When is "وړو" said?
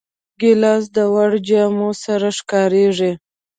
1.13-1.39